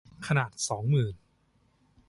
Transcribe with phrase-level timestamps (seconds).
[0.27, 1.15] ขนาดสองหมื่น